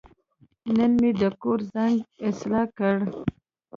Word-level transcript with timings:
نن 0.75 0.91
مې 1.01 1.11
د 1.21 1.23
کور 1.41 1.59
زنګ 1.73 1.95
اصلاح 2.29 2.65
کړ. 2.77 2.95